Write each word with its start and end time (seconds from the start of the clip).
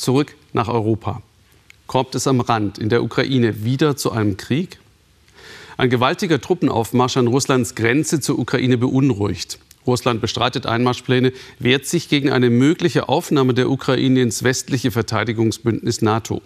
Zurück 0.00 0.34
nach 0.54 0.68
Europa. 0.68 1.20
Kommt 1.86 2.14
es 2.14 2.26
am 2.26 2.40
Rand 2.40 2.78
in 2.78 2.88
der 2.88 3.02
Ukraine 3.02 3.64
wieder 3.64 3.98
zu 3.98 4.12
einem 4.12 4.38
Krieg? 4.38 4.78
Ein 5.76 5.90
gewaltiger 5.90 6.40
Truppenaufmarsch 6.40 7.18
an 7.18 7.26
Russlands 7.26 7.74
Grenze 7.74 8.18
zur 8.18 8.38
Ukraine 8.38 8.78
beunruhigt. 8.78 9.58
Russland 9.86 10.22
bestreitet 10.22 10.64
Einmarschpläne, 10.64 11.34
wehrt 11.58 11.84
sich 11.84 12.08
gegen 12.08 12.32
eine 12.32 12.48
mögliche 12.48 13.10
Aufnahme 13.10 13.52
der 13.52 13.68
Ukraine 13.68 14.22
ins 14.22 14.42
westliche 14.42 14.90
Verteidigungsbündnis 14.90 16.00
NATO. 16.00 16.40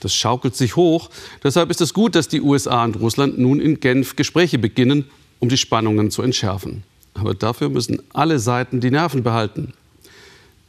Das 0.00 0.14
schaukelt 0.14 0.54
sich 0.54 0.76
hoch. 0.76 1.08
Deshalb 1.42 1.70
ist 1.70 1.80
es 1.80 1.94
gut, 1.94 2.14
dass 2.14 2.28
die 2.28 2.42
USA 2.42 2.84
und 2.84 3.00
Russland 3.00 3.38
nun 3.38 3.60
in 3.60 3.80
Genf 3.80 4.14
Gespräche 4.14 4.58
beginnen, 4.58 5.06
um 5.38 5.48
die 5.48 5.56
Spannungen 5.56 6.10
zu 6.10 6.20
entschärfen. 6.20 6.82
Aber 7.14 7.32
dafür 7.32 7.70
müssen 7.70 8.02
alle 8.12 8.38
Seiten 8.38 8.80
die 8.80 8.90
Nerven 8.90 9.22
behalten. 9.22 9.72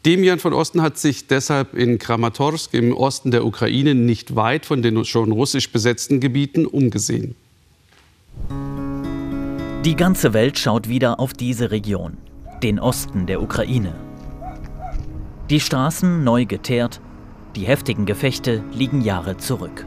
Demian 0.05 0.39
von 0.39 0.53
Osten 0.53 0.81
hat 0.81 0.97
sich 0.97 1.27
deshalb 1.27 1.75
in 1.75 1.99
Kramatorsk 1.99 2.73
im 2.73 2.91
Osten 2.91 3.29
der 3.29 3.45
Ukraine 3.45 3.93
nicht 3.93 4.35
weit 4.35 4.65
von 4.65 4.81
den 4.81 5.05
schon 5.05 5.31
russisch 5.31 5.71
besetzten 5.71 6.19
Gebieten 6.19 6.65
umgesehen. 6.65 7.35
Die 9.85 9.95
ganze 9.95 10.33
Welt 10.33 10.57
schaut 10.57 10.89
wieder 10.89 11.19
auf 11.19 11.33
diese 11.33 11.69
Region, 11.69 12.17
den 12.63 12.79
Osten 12.79 13.27
der 13.27 13.43
Ukraine. 13.43 13.93
Die 15.51 15.59
Straßen 15.59 16.23
neu 16.23 16.45
geteert, 16.45 16.99
die 17.55 17.67
heftigen 17.67 18.07
Gefechte 18.07 18.63
liegen 18.73 19.01
Jahre 19.01 19.37
zurück. 19.37 19.85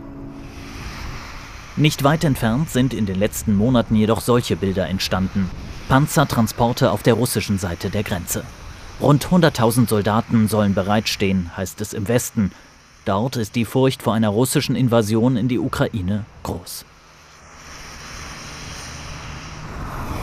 Nicht 1.77 2.05
weit 2.05 2.23
entfernt 2.23 2.71
sind 2.71 2.95
in 2.95 3.07
den 3.07 3.19
letzten 3.19 3.57
Monaten 3.57 3.97
jedoch 3.97 4.21
solche 4.21 4.55
Bilder 4.55 4.87
entstanden. 4.87 5.51
Panzertransporte 5.89 6.93
auf 6.93 7.03
der 7.03 7.15
russischen 7.15 7.59
Seite 7.59 7.91
der 7.91 8.05
Grenze. 8.05 8.45
Rund 9.01 9.27
100.000 9.27 9.89
Soldaten 9.89 10.49
sollen 10.49 10.75
bereitstehen, 10.75 11.51
heißt 11.57 11.81
es 11.81 11.95
im 11.95 12.07
Westen. 12.07 12.53
Dort 13.05 13.37
ist 13.37 13.57
die 13.57 13.65
Furcht 13.65 14.03
vor 14.03 14.15
einer 14.15 14.29
russischen 14.29 14.77
Invasion 14.77 15.37
in 15.37 15.49
die 15.49 15.59
Ukraine 15.59 16.25
groß. 16.43 16.85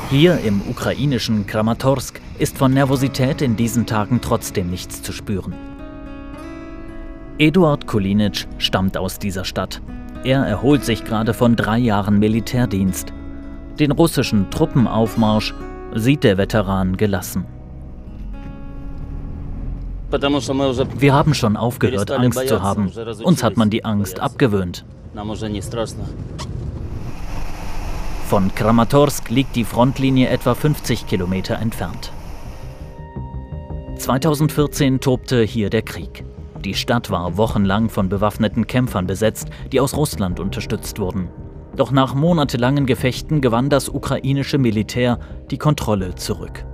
Hier 0.10 0.40
im 0.40 0.62
ukrainischen 0.68 1.48
Kramatorsk 1.48 2.20
ist 2.40 2.58
von 2.58 2.74
Nervosität 2.74 3.42
in 3.42 3.56
diesen 3.56 3.86
Tagen 3.86 4.20
trotzdem 4.22 4.70
nichts 4.70 5.02
zu 5.02 5.12
spüren. 5.12 5.54
Eduard 7.38 7.88
Kulinic 7.88 8.48
stammt 8.58 8.98
aus 8.98 9.20
dieser 9.20 9.46
Stadt. 9.46 9.82
Er 10.24 10.46
erholt 10.46 10.86
sich 10.86 11.04
gerade 11.04 11.34
von 11.34 11.56
drei 11.56 11.78
Jahren 11.78 12.20
Militärdienst. 12.20 13.14
Den 13.80 13.92
russischen 13.92 14.50
Truppenaufmarsch 14.50 15.54
sieht 15.96 16.24
der 16.24 16.38
Veteran 16.38 16.98
gelassen. 16.98 17.46
Wir 20.12 21.14
haben 21.14 21.34
schon 21.34 21.58
aufgehört, 21.58 22.12
Angst 22.12 22.48
zu 22.48 22.62
haben. 22.62 22.92
Uns 23.24 23.44
hat 23.44 23.58
man 23.58 23.70
die 23.70 23.86
Angst 23.86 24.20
abgewöhnt. 24.20 24.86
Von 28.28 28.56
Kramatorsk 28.56 29.30
liegt 29.30 29.56
die 29.56 29.66
Frontlinie 29.66 30.30
etwa 30.30 30.56
50 30.56 31.06
Kilometer 31.06 31.60
entfernt. 31.60 32.12
2014 33.98 35.00
tobte 35.00 35.44
hier 35.44 35.70
der 35.70 35.82
Krieg. 35.82 36.24
Die 36.64 36.74
Stadt 36.74 37.10
war 37.10 37.38
wochenlang 37.38 37.90
von 37.90 38.08
bewaffneten 38.08 38.68
Kämpfern 38.68 39.08
besetzt, 39.08 39.50
die 39.72 39.80
aus 39.80 39.96
Russland 39.96 40.40
unterstützt 40.40 41.00
wurden. 41.00 41.30
Doch 41.76 41.92
nach 41.92 42.14
monatelangen 42.14 42.86
Gefechten 42.86 43.42
gewann 43.42 43.70
das 43.70 43.90
ukrainische 43.90 44.58
Militär 44.58 45.20
die 45.50 45.58
Kontrolle 45.58 46.16
zurück. 46.16 46.66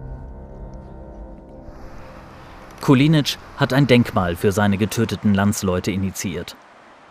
Kulinic 2.81 3.37
hat 3.57 3.73
ein 3.73 3.87
Denkmal 3.87 4.35
für 4.35 4.51
seine 4.51 4.77
getöteten 4.77 5.33
Landsleute 5.33 5.91
initiiert. 5.91 6.55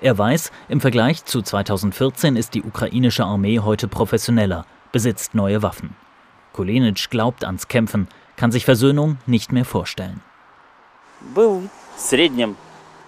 Er 0.01 0.17
weiß, 0.17 0.53
im 0.69 0.81
Vergleich 0.81 1.25
zu 1.25 1.43
2014 1.43 2.37
ist 2.37 2.55
die 2.55 2.63
ukrainische 2.63 3.25
Armee 3.25 3.61
heute 3.61 3.89
professioneller, 3.89 4.67
besitzt 4.93 5.35
neue 5.35 5.63
Waffen. 5.63 5.97
Kulenic 6.53 7.11
glaubt 7.11 7.45
ans 7.45 7.69
Kämpfen, 7.69 8.09
kann 8.37 8.53
sich 8.53 8.65
Versöhnung 8.65 9.19
nicht 9.27 9.53
mehr 9.53 9.65
vorstellen. 9.65 10.21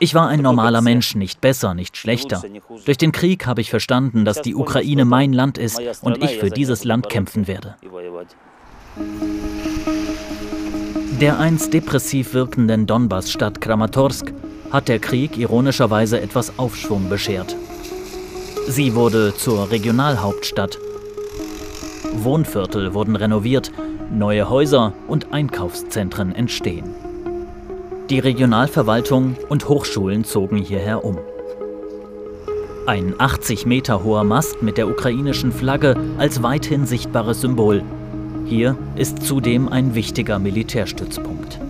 Ich 0.00 0.14
war 0.14 0.28
ein 0.28 0.40
normaler 0.40 0.80
Mensch, 0.80 1.14
nicht 1.14 1.40
besser, 1.40 1.74
nicht 1.74 1.96
schlechter. 1.96 2.42
Durch 2.84 2.98
den 2.98 3.12
Krieg 3.12 3.46
habe 3.46 3.60
ich 3.60 3.70
verstanden, 3.70 4.24
dass 4.24 4.42
die 4.42 4.54
Ukraine 4.54 5.04
mein 5.04 5.32
Land 5.32 5.58
ist 5.58 5.80
und 6.02 6.22
ich 6.22 6.38
für 6.38 6.50
dieses 6.50 6.84
Land 6.84 7.08
kämpfen 7.08 7.46
werde. 7.46 7.76
Der 11.20 11.40
einst 11.40 11.74
depressiv 11.74 12.32
wirkenden 12.32 12.86
Donbass-Stadt 12.86 13.60
Kramatorsk 13.60 14.32
hat 14.70 14.86
der 14.86 15.00
Krieg 15.00 15.36
ironischerweise 15.36 16.20
etwas 16.20 16.60
Aufschwung 16.60 17.08
beschert. 17.08 17.56
Sie 18.68 18.94
wurde 18.94 19.34
zur 19.34 19.68
Regionalhauptstadt. 19.72 20.78
Wohnviertel 22.12 22.94
wurden 22.94 23.16
renoviert, 23.16 23.72
neue 24.12 24.48
Häuser 24.48 24.92
und 25.08 25.32
Einkaufszentren 25.32 26.32
entstehen. 26.32 26.94
Die 28.10 28.20
Regionalverwaltung 28.20 29.36
und 29.48 29.68
Hochschulen 29.68 30.22
zogen 30.22 30.58
hierher 30.58 31.04
um. 31.04 31.18
Ein 32.86 33.16
80 33.18 33.66
Meter 33.66 34.04
hoher 34.04 34.22
Mast 34.22 34.62
mit 34.62 34.78
der 34.78 34.88
ukrainischen 34.88 35.50
Flagge 35.50 35.96
als 36.16 36.44
weithin 36.44 36.86
sichtbares 36.86 37.40
Symbol. 37.40 37.82
Hier 38.48 38.78
ist 38.96 39.24
zudem 39.24 39.68
ein 39.68 39.94
wichtiger 39.94 40.38
Militärstützpunkt. 40.38 41.60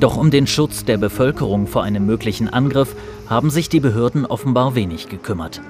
Doch 0.00 0.16
um 0.16 0.32
den 0.32 0.48
Schutz 0.48 0.84
der 0.84 0.96
Bevölkerung 0.96 1.68
vor 1.68 1.84
einem 1.84 2.06
möglichen 2.06 2.48
Angriff 2.48 2.96
haben 3.28 3.50
sich 3.50 3.68
die 3.68 3.78
Behörden 3.78 4.26
offenbar 4.26 4.74
wenig 4.74 5.08
gekümmert. 5.08 5.60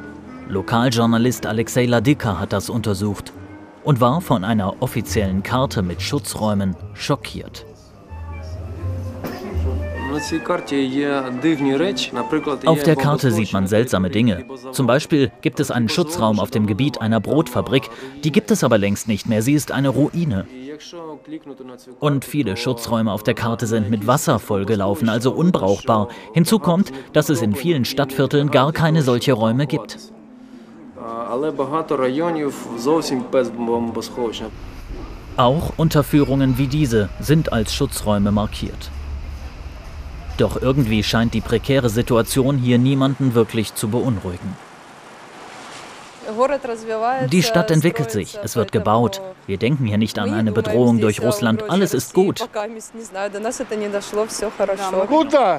Lokaljournalist 0.48 1.44
Alexei 1.44 1.84
Ladika 1.84 2.40
hat 2.40 2.54
das 2.54 2.70
untersucht 2.70 3.34
und 3.82 4.00
war 4.00 4.22
von 4.22 4.42
einer 4.42 4.82
offiziellen 4.82 5.42
Karte 5.42 5.82
mit 5.82 6.00
Schutzräumen 6.00 6.74
schockiert. 6.94 7.66
Auf 12.66 12.82
der 12.82 12.96
Karte 12.96 13.30
sieht 13.32 13.52
man 13.52 13.66
seltsame 13.66 14.10
Dinge. 14.10 14.44
Zum 14.72 14.86
Beispiel 14.86 15.32
gibt 15.40 15.60
es 15.60 15.70
einen 15.70 15.88
Schutzraum 15.88 16.40
auf 16.40 16.50
dem 16.50 16.66
Gebiet 16.66 17.00
einer 17.00 17.20
Brotfabrik. 17.20 17.90
Die 18.22 18.32
gibt 18.32 18.50
es 18.50 18.64
aber 18.64 18.78
längst 18.78 19.08
nicht 19.08 19.28
mehr. 19.28 19.42
Sie 19.42 19.54
ist 19.54 19.72
eine 19.72 19.88
Ruine. 19.88 20.46
Und 22.00 22.24
viele 22.24 22.56
Schutzräume 22.56 23.12
auf 23.12 23.22
der 23.22 23.34
Karte 23.34 23.66
sind 23.66 23.90
mit 23.90 24.06
Wasser 24.06 24.38
vollgelaufen, 24.38 25.08
also 25.08 25.32
unbrauchbar. 25.32 26.08
Hinzu 26.32 26.58
kommt, 26.58 26.92
dass 27.12 27.28
es 27.28 27.42
in 27.42 27.54
vielen 27.54 27.84
Stadtvierteln 27.84 28.50
gar 28.50 28.72
keine 28.72 29.02
solche 29.02 29.32
Räume 29.32 29.66
gibt. 29.66 29.98
Auch 35.36 35.72
Unterführungen 35.76 36.58
wie 36.58 36.68
diese 36.68 37.08
sind 37.20 37.52
als 37.52 37.74
Schutzräume 37.74 38.30
markiert. 38.30 38.90
Doch 40.38 40.60
irgendwie 40.60 41.02
scheint 41.02 41.34
die 41.34 41.40
prekäre 41.40 41.88
Situation 41.88 42.58
hier 42.58 42.78
niemanden 42.78 43.34
wirklich 43.34 43.74
zu 43.74 43.88
beunruhigen. 43.88 44.56
Die 47.30 47.42
Stadt 47.42 47.70
entwickelt 47.70 48.10
sich, 48.10 48.38
es 48.42 48.56
wird 48.56 48.72
gebaut. 48.72 49.20
Wir 49.46 49.58
denken 49.58 49.84
hier 49.84 49.98
nicht 49.98 50.18
an 50.18 50.32
eine 50.32 50.52
Bedrohung 50.52 50.98
durch 50.98 51.20
Russland, 51.20 51.68
alles 51.68 51.92
ist 51.92 52.14
gut. 52.14 52.48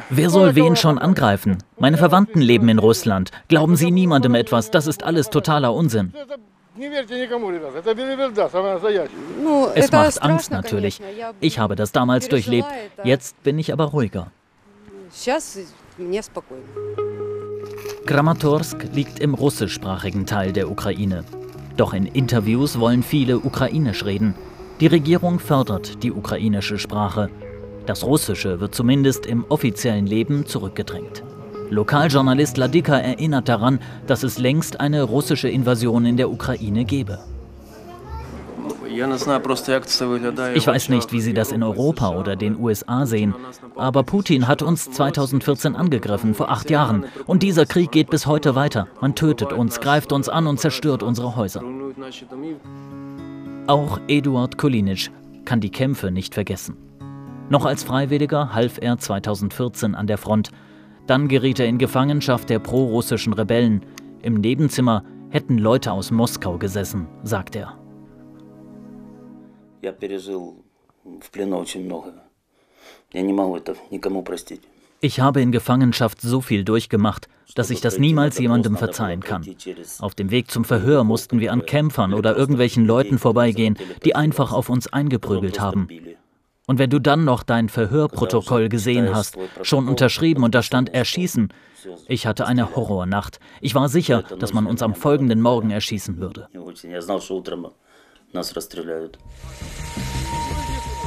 Wer 0.10 0.30
soll 0.30 0.56
wen 0.56 0.76
schon 0.76 0.98
angreifen? 0.98 1.60
Meine 1.78 1.98
Verwandten 1.98 2.42
leben 2.42 2.68
in 2.68 2.80
Russland. 2.80 3.32
Glauben 3.48 3.76
Sie 3.76 3.92
niemandem 3.92 4.36
etwas, 4.36 4.72
das 4.72 4.88
ist 4.88 5.04
alles 5.04 5.30
totaler 5.30 5.74
Unsinn. 5.74 6.14
Es 9.76 9.92
macht 9.92 10.22
Angst 10.24 10.52
natürlich. 10.52 11.02
Ich 11.40 11.60
habe 11.60 11.76
das 11.76 11.92
damals 11.92 12.28
durchlebt, 12.28 12.68
jetzt 13.04 13.42
bin 13.44 13.60
ich 13.60 13.72
aber 13.72 13.86
ruhiger. 13.86 14.32
Kramatorsk 18.06 18.88
liegt 18.94 19.20
im 19.20 19.34
russischsprachigen 19.34 20.26
Teil 20.26 20.54
der 20.54 20.70
Ukraine. 20.70 21.24
Doch 21.78 21.94
in 21.94 22.06
Interviews 22.06 22.80
wollen 22.80 23.04
viele 23.04 23.40
ukrainisch 23.40 24.06
reden. 24.06 24.36
Die 24.80 24.88
Regierung 24.88 25.40
fördert 25.40 26.04
die 26.04 26.12
ukrainische 26.12 26.78
Sprache. 26.78 27.30
Das 27.86 28.04
Russische 28.04 28.60
wird 28.60 28.76
zumindest 28.76 29.26
im 29.26 29.46
offiziellen 29.50 30.08
Leben 30.08 30.46
zurückgedrängt. 30.46 31.24
Lokaljournalist 31.70 32.58
Ladika 32.58 32.98
erinnert 32.98 33.50
daran, 33.50 33.80
dass 34.08 34.24
es 34.24 34.38
längst 34.38 34.80
eine 34.80 35.04
russische 35.04 35.50
Invasion 35.50 36.06
in 36.06 36.18
der 36.18 36.30
Ukraine 36.30 36.86
gebe. 36.86 37.20
Ich 38.86 40.68
weiß 40.68 40.90
nicht, 40.90 41.12
wie 41.12 41.22
Sie 41.22 41.34
das 41.34 41.52
in 41.52 41.64
Europa 41.64 42.10
oder 42.10 42.36
den 42.36 42.60
USA 42.60 43.06
sehen, 43.06 43.34
aber 43.76 44.04
Putin 44.04 44.48
hat 44.48 44.62
uns 44.62 44.90
2014 44.92 45.76
angegriffen, 45.76 46.34
vor 46.34 46.50
acht 46.50 46.70
Jahren. 46.70 47.06
Und 47.26 47.44
dieser 47.44 47.66
Krieg 47.66 47.92
geht 47.92 48.10
bis 48.10 48.26
heute 48.26 48.56
weiter. 48.56 48.88
Man 49.02 49.16
tötet 49.16 49.54
uns, 49.54 49.80
greift 49.80 50.12
uns 50.12 50.30
an 50.30 50.48
und 50.48 50.60
zerstört 50.60 51.04
unsere 51.04 51.36
Häuser. 51.36 51.64
Auch 53.68 54.00
Eduard 54.08 54.58
Kulinic 54.58 55.12
kann 55.46 55.60
die 55.60 55.72
Kämpfe 55.72 56.12
nicht 56.12 56.34
vergessen. 56.34 56.78
Noch 57.50 57.66
als 57.66 57.84
Freiwilliger 57.84 58.54
half 58.54 58.80
er 58.82 58.98
2014 58.98 59.96
an 59.96 60.08
der 60.08 60.18
Front. 60.18 60.50
Dann 61.08 61.28
geriet 61.28 61.60
er 61.60 61.68
in 61.68 61.78
Gefangenschaft 61.78 62.50
der 62.50 62.60
prorussischen 62.60 63.34
Rebellen. 63.34 63.86
Im 64.22 64.36
Nebenzimmer 64.36 65.04
hätten 65.30 65.58
Leute 65.58 65.92
aus 65.92 66.10
Moskau 66.10 66.58
gesessen, 66.58 67.08
sagt 67.24 67.56
er. 67.56 67.85
Ich 75.02 75.20
habe 75.20 75.42
in 75.42 75.52
Gefangenschaft 75.52 76.22
so 76.22 76.42
viel 76.42 76.64
durchgemacht, 76.64 77.28
dass 77.54 77.70
ich 77.70 77.82
das 77.82 78.00
niemals 78.00 78.40
jemandem 78.40 78.76
verzeihen 78.76 79.22
kann. 79.22 79.46
Auf 80.00 80.16
dem 80.16 80.32
Weg 80.32 80.50
zum 80.50 80.66
Verhör 80.66 81.04
mussten 81.04 81.40
wir 81.40 81.52
an 81.52 81.66
Kämpfern 81.66 82.14
oder 82.14 82.36
irgendwelchen 82.36 82.86
Leuten 82.86 83.20
vorbeigehen, 83.20 83.78
die 84.04 84.16
einfach 84.16 84.52
auf 84.52 84.70
uns 84.70 84.92
eingeprügelt 84.92 85.60
haben. 85.60 85.88
Und 86.68 86.80
wenn 86.80 86.90
du 86.90 87.00
dann 87.00 87.26
noch 87.26 87.44
dein 87.44 87.70
Verhörprotokoll 87.70 88.70
gesehen 88.70 89.14
hast, 89.14 89.38
schon 89.62 89.88
unterschrieben 89.88 90.44
und 90.44 90.56
da 90.56 90.64
stand 90.64 90.94
Erschießen, 90.94 91.54
ich 92.08 92.26
hatte 92.26 92.48
eine 92.48 92.76
Horrornacht. 92.76 93.40
Ich 93.62 93.76
war 93.76 93.90
sicher, 93.90 94.24
dass 94.40 94.54
man 94.54 94.66
uns 94.66 94.82
am 94.82 94.96
folgenden 94.96 95.42
Morgen 95.42 95.70
erschießen 95.70 96.18
würde. 96.18 96.50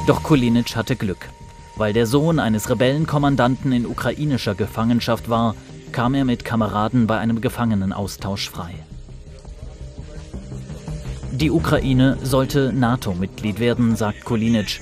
Doch 0.07 0.23
Kulinic 0.23 0.75
hatte 0.75 0.95
Glück. 0.95 1.29
Weil 1.75 1.93
der 1.93 2.05
Sohn 2.05 2.39
eines 2.39 2.69
Rebellenkommandanten 2.69 3.71
in 3.71 3.85
ukrainischer 3.85 4.55
Gefangenschaft 4.55 5.29
war, 5.29 5.55
kam 5.91 6.13
er 6.13 6.25
mit 6.25 6.43
Kameraden 6.43 7.07
bei 7.07 7.17
einem 7.17 7.41
Gefangenenaustausch 7.41 8.49
frei. 8.49 8.73
Die 11.31 11.51
Ukraine 11.51 12.17
sollte 12.21 12.73
NATO-Mitglied 12.73 13.59
werden, 13.59 13.95
sagt 13.95 14.25
Kulinic. 14.25 14.81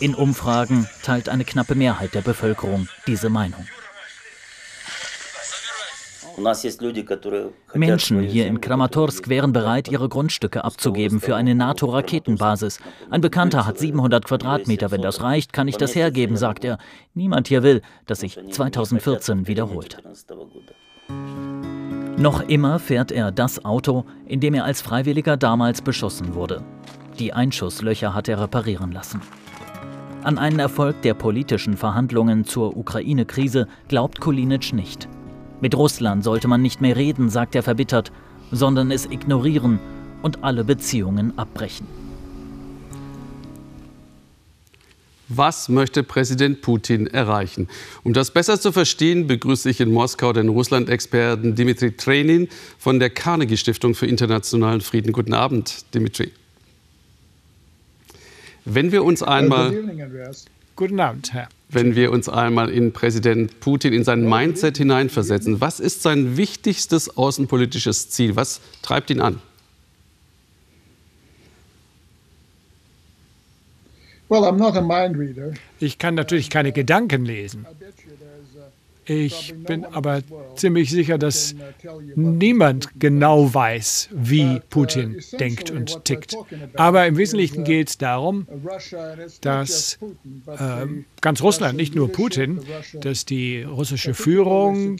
In 0.00 0.14
Umfragen 0.14 0.88
teilt 1.02 1.28
eine 1.28 1.44
knappe 1.44 1.74
Mehrheit 1.74 2.14
der 2.14 2.22
Bevölkerung 2.22 2.88
diese 3.06 3.28
Meinung. 3.28 3.64
Menschen 7.74 8.20
hier 8.20 8.46
in 8.46 8.60
Kramatorsk 8.60 9.28
wären 9.28 9.52
bereit, 9.52 9.88
ihre 9.88 10.08
Grundstücke 10.08 10.64
abzugeben 10.64 11.20
für 11.20 11.36
eine 11.36 11.54
NATO-Raketenbasis. 11.54 12.80
Ein 13.10 13.20
Bekannter 13.20 13.66
hat 13.66 13.78
700 13.78 14.24
Quadratmeter. 14.24 14.90
Wenn 14.90 15.02
das 15.02 15.22
reicht, 15.22 15.52
kann 15.52 15.68
ich 15.68 15.76
das 15.76 15.94
hergeben, 15.94 16.36
sagt 16.36 16.64
er. 16.64 16.78
Niemand 17.14 17.48
hier 17.48 17.62
will, 17.62 17.82
dass 18.06 18.20
sich 18.20 18.38
2014 18.50 19.46
wiederholt. 19.46 20.02
Noch 22.16 22.40
immer 22.48 22.78
fährt 22.78 23.12
er 23.12 23.32
das 23.32 23.64
Auto, 23.64 24.04
in 24.26 24.40
dem 24.40 24.54
er 24.54 24.64
als 24.64 24.80
Freiwilliger 24.80 25.36
damals 25.36 25.82
beschossen 25.82 26.34
wurde. 26.34 26.62
Die 27.18 27.32
Einschusslöcher 27.32 28.14
hat 28.14 28.28
er 28.28 28.40
reparieren 28.40 28.92
lassen. 28.92 29.20
An 30.22 30.38
einen 30.38 30.58
Erfolg 30.58 31.02
der 31.02 31.14
politischen 31.14 31.76
Verhandlungen 31.76 32.44
zur 32.44 32.76
Ukraine-Krise 32.76 33.68
glaubt 33.88 34.20
Kulinic 34.20 34.72
nicht. 34.72 35.08
Mit 35.64 35.74
Russland 35.78 36.22
sollte 36.22 36.46
man 36.46 36.60
nicht 36.60 36.82
mehr 36.82 36.94
reden, 36.94 37.30
sagt 37.30 37.54
er 37.54 37.62
verbittert, 37.62 38.12
sondern 38.50 38.90
es 38.90 39.06
ignorieren 39.06 39.80
und 40.20 40.44
alle 40.44 40.62
Beziehungen 40.62 41.38
abbrechen. 41.38 41.86
Was 45.28 45.70
möchte 45.70 46.02
Präsident 46.02 46.60
Putin 46.60 47.06
erreichen? 47.06 47.68
Um 48.02 48.12
das 48.12 48.30
besser 48.30 48.60
zu 48.60 48.72
verstehen, 48.72 49.26
begrüße 49.26 49.70
ich 49.70 49.80
in 49.80 49.90
Moskau 49.90 50.34
den 50.34 50.50
Russland-Experten 50.50 51.54
Dimitri 51.54 51.92
Trenin 51.96 52.48
von 52.78 52.98
der 52.98 53.08
Carnegie 53.08 53.56
Stiftung 53.56 53.94
für 53.94 54.06
internationalen 54.06 54.82
Frieden. 54.82 55.12
Guten 55.12 55.32
Abend, 55.32 55.86
Dimitri. 55.94 56.30
Wenn 58.66 58.92
wir 58.92 59.02
uns 59.02 59.22
einmal. 59.22 59.72
Guten 60.76 60.98
Abend, 60.98 61.32
Herr. 61.32 61.48
Wenn 61.68 61.94
wir 61.94 62.10
uns 62.10 62.28
einmal 62.28 62.68
in 62.68 62.92
Präsident 62.92 63.60
Putin, 63.60 63.92
in 63.92 64.02
sein 64.04 64.28
Mindset 64.28 64.76
hineinversetzen, 64.76 65.60
was 65.60 65.78
ist 65.80 66.02
sein 66.02 66.36
wichtigstes 66.36 67.16
außenpolitisches 67.16 68.10
Ziel? 68.10 68.36
Was 68.36 68.60
treibt 68.82 69.10
ihn 69.10 69.20
an? 69.20 69.40
Ich 75.78 75.98
kann 75.98 76.14
natürlich 76.14 76.50
keine 76.50 76.72
Gedanken 76.72 77.24
lesen. 77.24 77.66
Ich 79.06 79.54
bin 79.66 79.84
aber 79.84 80.22
ziemlich 80.56 80.90
sicher, 80.90 81.18
dass 81.18 81.54
niemand 82.14 82.88
genau 82.98 83.52
weiß, 83.52 84.08
wie 84.12 84.60
Putin 84.70 85.20
denkt 85.38 85.70
und 85.70 86.04
tickt. 86.04 86.36
Aber 86.74 87.06
im 87.06 87.16
Wesentlichen 87.16 87.64
geht 87.64 87.88
es 87.88 87.98
darum, 87.98 88.46
dass 89.42 89.98
äh, 90.46 90.86
ganz 91.20 91.42
Russland, 91.42 91.76
nicht 91.76 91.94
nur 91.94 92.10
Putin, 92.10 92.60
dass 92.94 93.24
die 93.24 93.62
russische 93.62 94.14
Führung, 94.14 94.98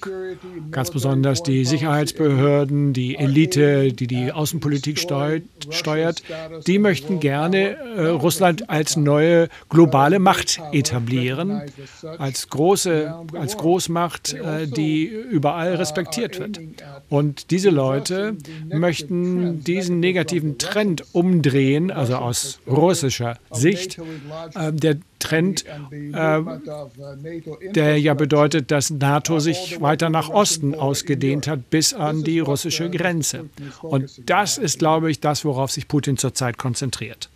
ganz 0.71 0.91
besonders 0.91 1.43
die 1.43 1.65
Sicherheitsbehörden, 1.65 2.93
die 2.93 3.17
Elite, 3.17 3.93
die 3.93 4.07
die 4.07 4.33
Außenpolitik 4.33 4.99
steuert, 4.99 6.23
die 6.67 6.79
möchten 6.79 7.21
gerne 7.21 7.77
äh, 7.77 8.07
Russland 8.09 8.69
als 8.69 8.97
neue 8.97 9.49
globale 9.71 10.19
Macht 10.19 10.61
etablieren, 10.73 11.63
als 12.19 12.49
große, 12.49 13.15
als 13.33 13.57
Großmacht 13.57 13.94
macht, 13.95 14.35
äh, 14.35 14.67
die 14.67 15.07
überall 15.07 15.77
respektiert 15.77 16.39
wird. 16.39 16.61
Und 17.09 17.51
diese 17.51 17.71
Leute 17.71 18.37
möchten 18.69 19.65
diesen 19.65 20.01
negativen 20.01 20.59
Trend 20.59 21.05
umdrehen, 21.13 21.91
also 21.91 22.17
aus 22.17 22.61
russischer 22.67 23.39
Sicht. 23.51 23.99
Äh, 24.55 24.73
der 24.73 24.97
Trend, 25.19 25.65
äh, 25.91 26.41
der 27.75 27.99
ja 27.99 28.13
bedeutet, 28.13 28.71
dass 28.71 28.91
NATO 28.91 29.39
sich 29.39 29.81
weiter 29.81 30.11
nach 30.11 30.29
Osten 30.29 30.75
ausgedehnt 30.75 31.49
hat, 31.49 31.71
bis 31.71 31.95
an 31.95 32.25
die 32.25 32.41
russische 32.41 32.91
Grenze. 32.91 33.47
Und 33.81 34.29
das 34.29 34.59
ist, 34.59 34.79
glaube 34.79 35.11
ich, 35.11 35.21
das, 35.21 35.47
worauf 35.47 35.71
sich 35.71 35.89
Putin 35.89 36.19
zurzeit 36.19 36.59
konzentriert. 36.59 37.31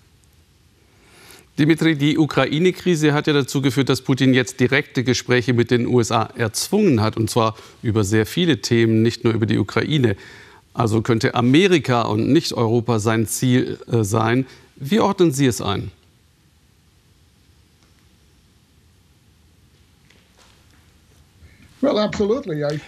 Dimitri, 1.59 1.97
die 1.97 2.19
Ukraine-Krise 2.19 3.13
hat 3.13 3.27
ja 3.27 3.33
dazu 3.33 3.61
geführt, 3.61 3.89
dass 3.89 4.03
Putin 4.03 4.33
jetzt 4.33 4.61
direkte 4.61 5.03
Gespräche 5.03 5.55
mit 5.55 5.73
den 5.73 5.89
USA 5.89 6.31
erzwungen 6.37 7.01
hat, 7.01 7.17
und 7.17 7.29
zwar 7.29 7.57
über 7.83 8.05
sehr 8.05 8.27
viele 8.27 8.61
Themen, 8.61 9.03
nicht 9.03 9.25
nur 9.25 9.33
über 9.33 9.45
die 9.45 9.59
Ukraine. 9.59 10.17
Also 10.73 11.03
könnte 11.03 11.35
Amerika 11.35 12.03
und 12.03 12.33
nicht 12.33 12.53
Europa 12.53 13.01
sein 13.01 13.27
Ziel 13.27 13.79
äh, 13.91 14.05
sein. 14.05 14.47
Wie 14.77 15.01
ordnen 15.01 15.33
Sie 15.33 15.47
es 15.47 15.61
ein? 15.61 15.91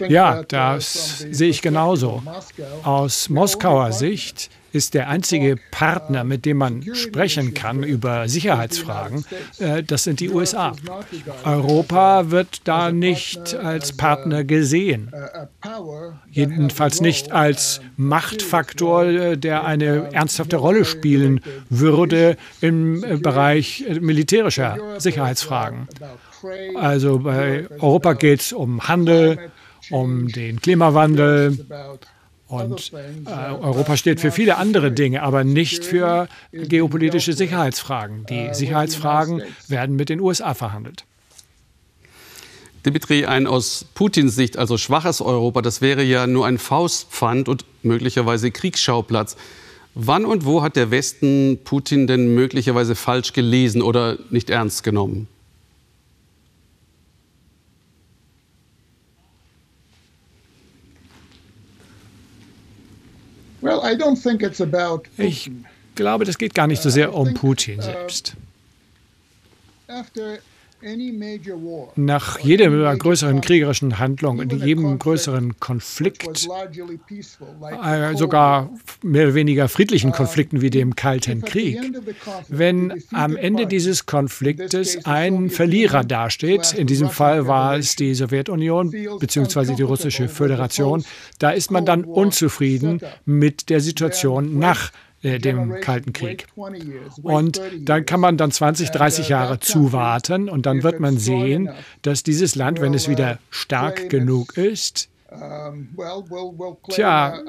Ja, 0.09 0.43
das 0.43 1.25
sehe 1.29 1.49
ich 1.49 1.61
genauso. 1.61 2.23
Aus 2.83 3.29
Moskauer 3.29 3.91
Sicht 3.91 4.49
ist 4.71 4.93
der 4.93 5.09
einzige 5.09 5.57
Partner, 5.71 6.23
mit 6.23 6.45
dem 6.45 6.57
man 6.57 6.83
sprechen 6.93 7.53
kann 7.53 7.83
über 7.83 8.27
Sicherheitsfragen, 8.27 9.25
äh, 9.59 9.83
das 9.83 10.03
sind 10.03 10.19
die 10.19 10.29
USA. 10.29 10.73
Europa 11.43 12.31
wird 12.31 12.61
da 12.67 12.91
nicht 12.91 13.55
als 13.55 13.95
Partner 13.95 14.43
gesehen. 14.43 15.11
Jedenfalls 16.29 17.01
nicht 17.01 17.31
als 17.31 17.81
Machtfaktor, 17.97 19.05
äh, 19.05 19.37
der 19.37 19.65
eine 19.65 20.13
ernsthafte 20.13 20.57
Rolle 20.57 20.85
spielen 20.85 21.41
würde 21.69 22.37
im 22.61 23.03
äh, 23.03 23.17
Bereich 23.17 23.85
militärischer 23.99 24.77
Sicherheitsfragen. 24.97 25.87
Also 26.75 27.19
bei 27.19 27.67
Europa 27.79 28.13
geht 28.13 28.41
es 28.41 28.53
um 28.53 28.87
Handel, 28.87 29.51
um 29.89 30.27
den 30.27 30.59
Klimawandel, 30.61 31.57
und 32.51 32.91
äh, 32.93 33.29
Europa 33.29 33.97
steht 33.97 34.19
für 34.19 34.31
viele 34.31 34.57
andere 34.57 34.91
Dinge, 34.91 35.23
aber 35.23 35.43
nicht 35.43 35.85
für 35.85 36.27
geopolitische 36.51 37.33
Sicherheitsfragen. 37.33 38.25
Die 38.29 38.53
Sicherheitsfragen 38.53 39.41
werden 39.67 39.95
mit 39.95 40.09
den 40.09 40.19
USA 40.19 40.53
verhandelt. 40.53 41.05
Dimitri, 42.85 43.25
ein 43.25 43.47
aus 43.47 43.85
Putins 43.93 44.35
Sicht 44.35 44.57
also 44.57 44.77
schwaches 44.77 45.21
Europa, 45.21 45.61
das 45.61 45.81
wäre 45.81 46.03
ja 46.03 46.25
nur 46.27 46.47
ein 46.47 46.57
Faustpfand 46.57 47.47
und 47.47 47.63
möglicherweise 47.83 48.51
Kriegsschauplatz. 48.51 49.37
Wann 49.93 50.25
und 50.25 50.45
wo 50.45 50.61
hat 50.61 50.75
der 50.75 50.89
Westen 50.89 51.59
Putin 51.63 52.07
denn 52.07 52.33
möglicherweise 52.33 52.95
falsch 52.95 53.33
gelesen 53.33 53.81
oder 53.81 54.17
nicht 54.29 54.49
ernst 54.49 54.83
genommen? 54.83 55.27
Ich 65.17 65.51
glaube, 65.95 66.25
das 66.25 66.37
geht 66.37 66.53
gar 66.53 66.67
nicht 66.67 66.81
so 66.81 66.89
sehr 66.89 67.13
um 67.13 67.33
Putin 67.33 67.79
uh, 67.79 67.83
selbst. 67.83 68.35
Nach 71.95 72.39
jeder 72.39 72.95
größeren 72.95 73.41
kriegerischen 73.41 73.99
Handlung, 73.99 74.41
in 74.41 74.49
jedem 74.49 74.97
größeren 74.97 75.59
Konflikt, 75.59 76.47
äh, 77.83 78.15
sogar 78.15 78.69
mehr 79.03 79.25
oder 79.25 79.35
weniger 79.35 79.69
friedlichen 79.69 80.11
Konflikten 80.11 80.61
wie 80.61 80.69
dem 80.69 80.95
Kalten 80.95 81.41
Krieg, 81.41 81.79
wenn 82.47 83.03
am 83.11 83.35
Ende 83.35 83.67
dieses 83.67 84.05
Konfliktes 84.05 85.05
ein 85.05 85.49
Verlierer 85.49 86.03
dasteht, 86.03 86.73
in 86.73 86.87
diesem 86.87 87.09
Fall 87.09 87.47
war 87.47 87.77
es 87.77 87.95
die 87.95 88.15
Sowjetunion 88.15 88.91
bzw. 89.19 89.75
die 89.75 89.83
russische 89.83 90.27
Föderation, 90.29 91.03
da 91.39 91.51
ist 91.51 91.71
man 91.71 91.85
dann 91.85 92.03
unzufrieden 92.03 93.01
mit 93.25 93.69
der 93.69 93.81
Situation 93.81 94.57
nach 94.57 94.91
äh, 95.23 95.39
dem 95.39 95.79
Kalten 95.81 96.13
Krieg. 96.13 96.47
Und 97.21 97.61
dann 97.79 98.05
kann 98.05 98.19
man 98.19 98.37
dann 98.37 98.51
20, 98.51 98.89
30 98.89 99.29
Jahre 99.29 99.59
zuwarten 99.59 100.49
und 100.49 100.65
dann 100.65 100.83
wird 100.83 100.99
man 100.99 101.17
sehen, 101.17 101.69
dass 102.01 102.23
dieses 102.23 102.55
Land, 102.55 102.81
wenn 102.81 102.93
es 102.93 103.07
wieder 103.07 103.39
stark 103.49 104.09
genug 104.09 104.57
ist, 104.57 105.10
tja, 106.89 107.39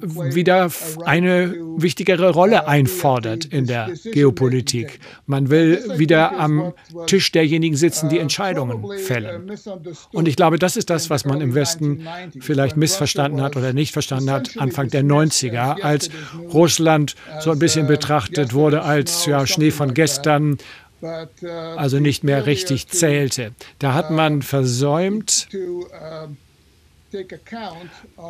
wieder 0.00 0.70
eine 1.04 1.52
wichtigere 1.76 2.30
Rolle 2.30 2.68
einfordert 2.68 3.44
in 3.46 3.66
der 3.66 3.92
Geopolitik. 4.12 5.00
Man 5.26 5.50
will 5.50 5.98
wieder 5.98 6.38
am 6.38 6.72
Tisch 7.06 7.32
derjenigen 7.32 7.76
sitzen, 7.76 8.08
die 8.08 8.20
Entscheidungen 8.20 8.84
fällen. 8.98 9.50
Und 10.12 10.28
ich 10.28 10.36
glaube, 10.36 10.58
das 10.58 10.76
ist 10.76 10.88
das, 10.88 11.10
was 11.10 11.24
man 11.24 11.40
im 11.40 11.54
Westen 11.54 12.06
vielleicht 12.40 12.76
missverstanden 12.76 13.40
hat 13.40 13.56
oder 13.56 13.72
nicht 13.72 13.92
verstanden 13.92 14.30
hat, 14.30 14.56
Anfang 14.56 14.88
der 14.88 15.02
90er, 15.02 15.82
als 15.82 16.10
Russland 16.52 17.16
so 17.40 17.50
ein 17.50 17.58
bisschen 17.58 17.88
betrachtet 17.88 18.54
wurde 18.54 18.82
als 18.82 19.26
ja, 19.26 19.44
Schnee 19.46 19.72
von 19.72 19.92
gestern, 19.92 20.58
also 21.76 21.98
nicht 21.98 22.22
mehr 22.22 22.46
richtig 22.46 22.86
zählte. 22.88 23.52
Da 23.80 23.94
hat 23.94 24.10
man 24.10 24.42
versäumt, 24.42 25.48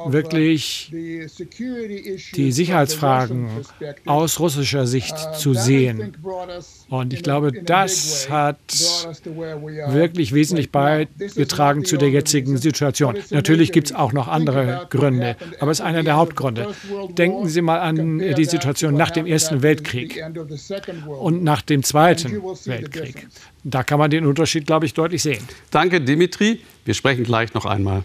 wirklich 0.07 0.91
die 0.93 2.53
Sicherheitsfragen 2.53 3.49
aus 4.05 4.41
russischer 4.41 4.87
Sicht 4.87 5.17
zu 5.35 5.55
sehen. 5.55 6.17
Und 6.89 7.13
ich 7.13 7.23
glaube, 7.23 7.53
das 7.53 8.29
hat 8.31 8.59
wirklich 9.89 10.33
wesentlich 10.33 10.71
beigetragen 10.71 11.85
zu 11.85 11.97
der 11.97 12.11
jetzigen 12.11 12.57
Situation. 12.57 13.17
Natürlich 13.31 13.73
gibt 13.73 13.89
es 13.89 13.95
auch 13.95 14.13
noch 14.13 14.29
andere 14.29 14.87
Gründe, 14.91 15.37
aber 15.61 15.71
es 15.71 15.81
ist 15.81 15.85
einer 15.85 16.03
der 16.03 16.17
Hauptgründe. 16.17 16.69
Denken 17.11 17.49
Sie 17.49 17.63
mal 17.63 17.81
an 17.81 18.19
die 18.19 18.45
Situation 18.45 18.95
nach 18.95 19.11
dem 19.11 19.27
Ersten 19.27 19.63
Weltkrieg 19.63 20.23
und 21.21 21.43
nach 21.43 21.63
dem 21.63 21.83
Zweiten 21.83 22.43
Weltkrieg. 22.65 23.27
Da 23.65 23.83
kann 23.83 23.99
man 23.99 24.11
den 24.11 24.27
Unterschied, 24.27 24.67
glaube 24.67 24.87
ich, 24.87 24.95
deutlich 24.95 25.23
sehen. 25.23 25.43
Danke, 25.71 26.01
Dimitri. 26.01 26.61
Wir 26.85 26.95
sprechen 26.95 27.25
gleich 27.25 27.53
noch 27.53 27.67
einmal. 27.67 28.05